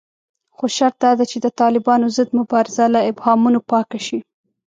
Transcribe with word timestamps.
خو 0.55 0.65
شرط 0.77 0.95
داده 1.03 1.25
چې 1.31 1.37
د 1.41 1.47
طالبانو 1.61 2.05
ضد 2.17 2.29
مبارزه 2.39 2.85
له 2.95 2.99
ابهامونو 3.11 3.59
پاکه 3.71 3.99
شي 4.07 4.19